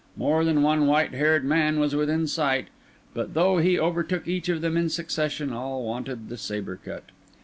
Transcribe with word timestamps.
More 0.17 0.43
than 0.43 0.63
one 0.63 0.87
white 0.87 1.13
haired 1.13 1.45
man 1.45 1.79
was 1.79 1.93
within 1.93 2.25
sight; 2.25 2.69
but 3.13 3.35
though 3.35 3.59
he 3.59 3.77
overtook 3.79 4.27
each 4.27 4.49
of 4.49 4.61
them 4.61 4.75
in 4.75 4.89
succession, 4.89 5.53
all 5.53 5.83
wanted 5.83 6.27
the 6.27 6.37
sabre 6.37 6.79
cut. 6.83 7.03